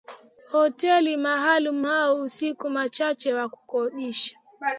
hoteli 0.51 1.17
maalum 1.17 1.85
au 1.85 2.21
usiku 2.21 2.69
machache 2.69 3.33
wa 3.33 3.49
kukodisha 3.49 4.37